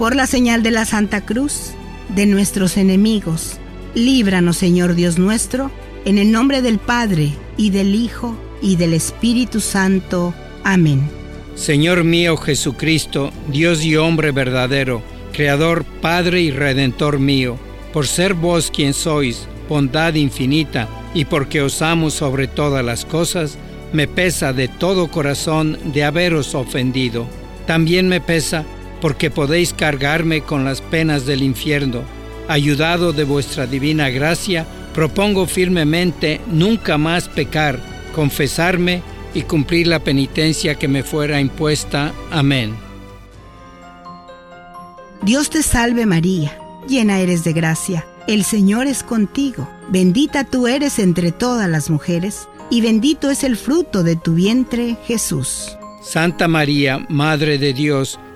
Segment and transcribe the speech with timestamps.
[0.00, 1.72] Por la señal de la Santa Cruz,
[2.08, 3.58] de nuestros enemigos,
[3.94, 5.70] líbranos, Señor Dios nuestro,
[6.06, 10.32] en el nombre del Padre, y del Hijo, y del Espíritu Santo.
[10.64, 11.02] Amén.
[11.54, 15.02] Señor mío Jesucristo, Dios y hombre verdadero,
[15.34, 17.58] Creador, Padre y Redentor mío,
[17.92, 23.58] por ser vos quien sois, bondad infinita, y porque os amo sobre todas las cosas,
[23.92, 27.26] me pesa de todo corazón de haberos ofendido.
[27.66, 28.64] También me pesa
[29.00, 32.02] porque podéis cargarme con las penas del infierno.
[32.48, 37.80] Ayudado de vuestra divina gracia, propongo firmemente nunca más pecar,
[38.14, 39.02] confesarme
[39.34, 42.12] y cumplir la penitencia que me fuera impuesta.
[42.30, 42.74] Amén.
[45.22, 46.58] Dios te salve María,
[46.88, 52.48] llena eres de gracia, el Señor es contigo, bendita tú eres entre todas las mujeres,
[52.70, 55.76] y bendito es el fruto de tu vientre, Jesús.
[56.02, 58.18] Santa María, Madre de Dios,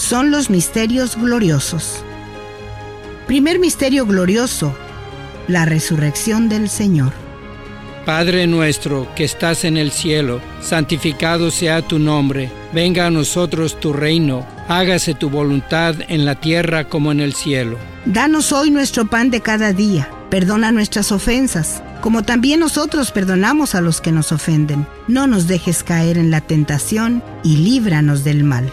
[0.00, 2.02] son los misterios gloriosos.
[3.26, 4.74] Primer misterio glorioso,
[5.46, 7.12] la resurrección del Señor.
[8.06, 13.92] Padre nuestro que estás en el cielo, santificado sea tu nombre, venga a nosotros tu
[13.92, 17.76] reino, hágase tu voluntad en la tierra como en el cielo.
[18.06, 23.82] Danos hoy nuestro pan de cada día, perdona nuestras ofensas, como también nosotros perdonamos a
[23.82, 24.86] los que nos ofenden.
[25.08, 28.72] No nos dejes caer en la tentación y líbranos del mal.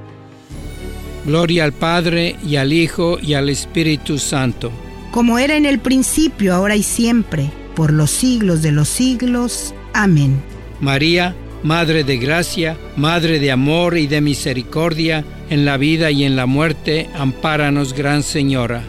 [1.25, 4.71] Gloria al Padre y al Hijo y al Espíritu Santo.
[5.11, 9.73] Como era en el principio, ahora y siempre, por los siglos de los siglos.
[9.93, 10.41] Amén.
[10.79, 16.35] María, Madre de gracia, Madre de amor y de misericordia, en la vida y en
[16.35, 18.81] la muerte, ampáranos, Gran Señora.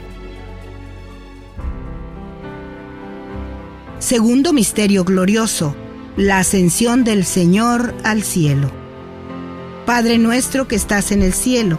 [3.99, 5.77] Segundo Misterio Glorioso,
[6.17, 8.71] la ascensión del Señor al cielo.
[9.87, 11.79] Padre nuestro que estás en el cielo,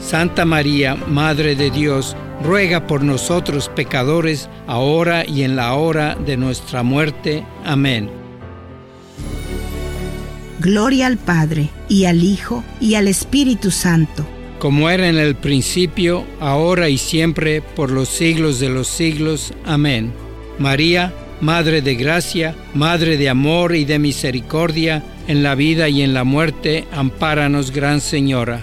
[0.00, 6.36] Santa María, Madre de Dios, ruega por nosotros pecadores, ahora y en la hora de
[6.36, 7.44] nuestra muerte.
[7.64, 8.10] Amén.
[10.60, 14.26] Gloria al Padre, y al Hijo, y al Espíritu Santo.
[14.58, 19.52] Como era en el principio, ahora y siempre, por los siglos de los siglos.
[19.64, 20.12] Amén.
[20.58, 26.14] María, Madre de Gracia, Madre de Amor y de Misericordia, en la vida y en
[26.14, 28.62] la muerte, ampáranos, Gran Señora.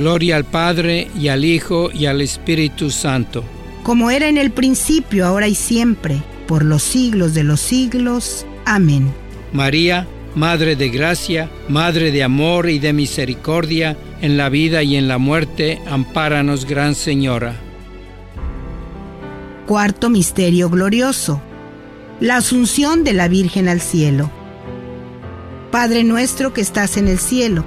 [0.00, 3.44] Gloria al Padre y al Hijo y al Espíritu Santo.
[3.82, 8.46] Como era en el principio, ahora y siempre, por los siglos de los siglos.
[8.64, 9.12] Amén.
[9.52, 15.06] María, Madre de Gracia, Madre de Amor y de Misericordia, en la vida y en
[15.06, 17.60] la muerte, ampáranos, Gran Señora.
[19.66, 21.42] Cuarto Misterio Glorioso.
[22.20, 24.30] La Asunción de la Virgen al Cielo.
[25.70, 27.66] Padre nuestro que estás en el cielo,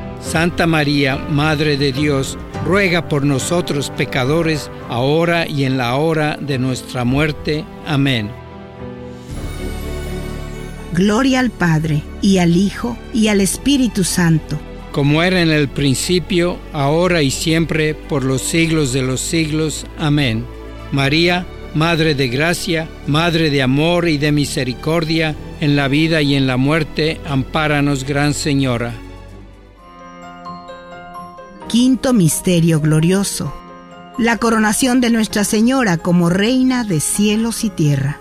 [0.21, 6.57] Santa María, Madre de Dios, ruega por nosotros pecadores, ahora y en la hora de
[6.57, 7.65] nuestra muerte.
[7.85, 8.29] Amén.
[10.93, 14.59] Gloria al Padre, y al Hijo, y al Espíritu Santo.
[14.91, 19.85] Como era en el principio, ahora y siempre, por los siglos de los siglos.
[19.97, 20.45] Amén.
[20.91, 26.45] María, Madre de Gracia, Madre de Amor y de Misericordia, en la vida y en
[26.45, 28.93] la muerte, ampáranos, Gran Señora.
[31.71, 33.55] Quinto Misterio Glorioso.
[34.17, 38.19] La coronación de Nuestra Señora como Reina de cielos y tierra.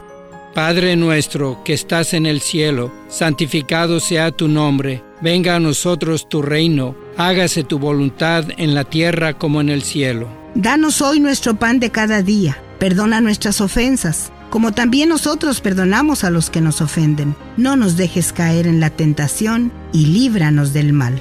[0.54, 6.42] Padre nuestro que estás en el cielo, santificado sea tu nombre, venga a nosotros tu
[6.42, 10.28] reino, hágase tu voluntad en la tierra como en el cielo.
[10.54, 16.30] Danos hoy nuestro pan de cada día, perdona nuestras ofensas, como también nosotros perdonamos a
[16.30, 17.34] los que nos ofenden.
[17.56, 21.20] No nos dejes caer en la tentación y líbranos del mal.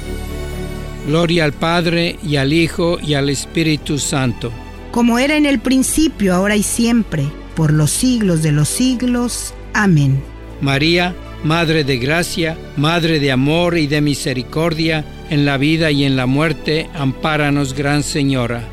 [1.07, 4.51] Gloria al Padre y al Hijo y al Espíritu Santo.
[4.91, 9.53] Como era en el principio, ahora y siempre, por los siglos de los siglos.
[9.73, 10.21] Amén.
[10.61, 16.15] María, Madre de Gracia, Madre de Amor y de Misericordia, en la vida y en
[16.15, 18.63] la muerte, ampáranos, Gran Señora.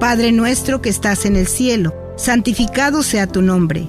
[0.00, 3.88] Padre nuestro que estás en el cielo, santificado sea tu nombre.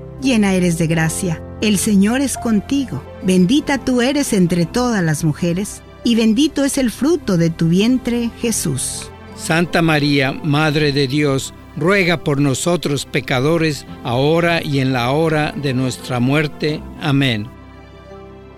[0.21, 5.81] llena eres de gracia, el Señor es contigo, bendita tú eres entre todas las mujeres,
[6.03, 9.11] y bendito es el fruto de tu vientre, Jesús.
[9.35, 15.73] Santa María, Madre de Dios, ruega por nosotros pecadores, ahora y en la hora de
[15.73, 16.81] nuestra muerte.
[17.01, 17.47] Amén.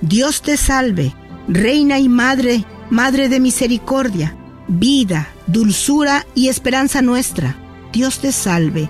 [0.01, 1.13] Dios te salve,
[1.47, 4.35] Reina y Madre, Madre de misericordia,
[4.67, 7.55] vida, dulzura y esperanza nuestra.
[7.91, 8.89] Dios te salve,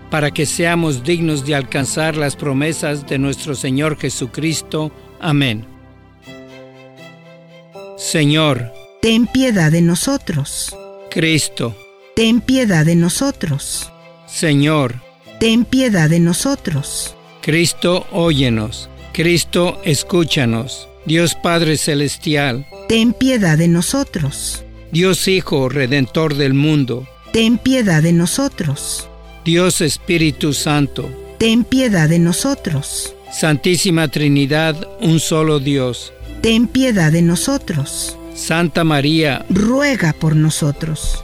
[0.11, 4.91] para que seamos dignos de alcanzar las promesas de nuestro Señor Jesucristo.
[5.19, 5.65] Amén.
[7.97, 8.71] Señor,
[9.01, 10.75] ten piedad de nosotros.
[11.09, 11.75] Cristo,
[12.15, 13.91] ten piedad de nosotros.
[14.27, 14.95] Señor,
[15.39, 17.15] ten piedad de nosotros.
[17.41, 18.89] Cristo, óyenos.
[19.13, 20.89] Cristo, escúchanos.
[21.05, 24.63] Dios Padre Celestial, ten piedad de nosotros.
[24.91, 29.07] Dios Hijo, Redentor del mundo, ten piedad de nosotros.
[29.43, 33.15] Dios Espíritu Santo, ten piedad de nosotros.
[33.31, 38.17] Santísima Trinidad, un solo Dios, ten piedad de nosotros.
[38.35, 41.23] Santa María, ruega por nosotros.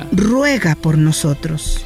[0.11, 1.85] ruega por nosotros.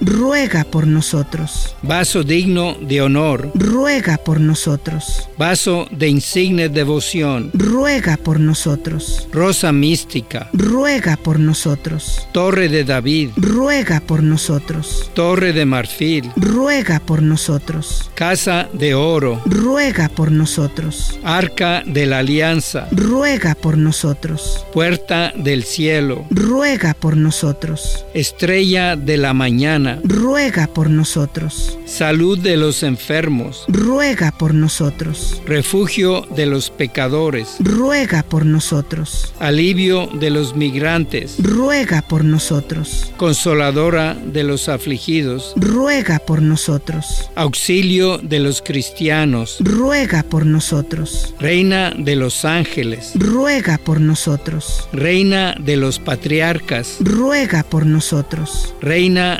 [0.00, 1.74] ruega por nosotros.
[1.82, 5.28] Vaso digno de honor, ruega por nosotros.
[5.38, 9.28] Vaso de insigne devoción, ruega por nosotros.
[9.32, 12.26] Rosa mística, ruega por nosotros.
[12.32, 15.10] Torre de David, ruega por nosotros.
[15.14, 18.10] Torre de marfil, ruega por nosotros.
[18.14, 21.18] Casa de oro, ruega por nosotros.
[21.22, 24.66] Arca de la alianza, ruega por nosotros.
[24.72, 28.04] Puerta del cielo, ruega por nosotros.
[28.14, 29.59] Estrella de la mañana,
[30.04, 31.78] ruega por nosotros.
[31.84, 35.42] Salud de los enfermos, ruega por nosotros.
[35.44, 39.34] Refugio de los pecadores, ruega por nosotros.
[39.38, 43.12] Alivio de los migrantes, ruega por nosotros.
[43.18, 47.30] Consoladora de los afligidos, ruega por nosotros.
[47.34, 51.34] Auxilio de los cristianos, ruega por nosotros.
[51.38, 54.88] Reina de los ángeles, ruega por nosotros.
[54.92, 58.74] Reina de los patriarcas, ruega por nosotros.
[58.80, 59.39] Reina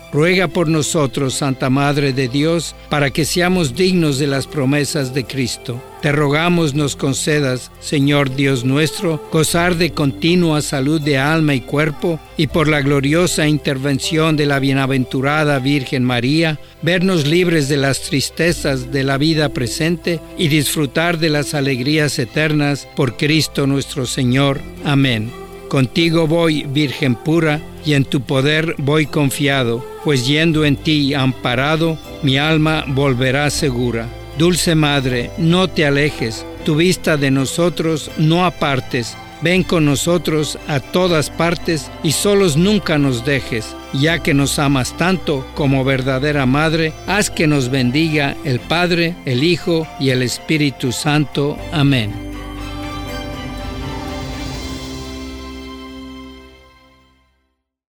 [0.11, 5.23] Ruega por nosotros, Santa Madre de Dios, para que seamos dignos de las promesas de
[5.23, 5.81] Cristo.
[6.01, 12.19] Te rogamos nos concedas, Señor Dios nuestro, gozar de continua salud de alma y cuerpo,
[12.37, 18.91] y por la gloriosa intervención de la bienaventurada Virgen María, vernos libres de las tristezas
[18.91, 24.59] de la vida presente y disfrutar de las alegrías eternas por Cristo nuestro Señor.
[24.83, 25.40] Amén.
[25.71, 31.97] Contigo voy, Virgen pura, y en tu poder voy confiado, pues yendo en ti amparado,
[32.23, 34.09] mi alma volverá segura.
[34.37, 40.81] Dulce Madre, no te alejes, tu vista de nosotros no apartes, ven con nosotros a
[40.81, 46.91] todas partes y solos nunca nos dejes, ya que nos amas tanto como verdadera Madre,
[47.07, 51.57] haz que nos bendiga el Padre, el Hijo y el Espíritu Santo.
[51.71, 52.30] Amén.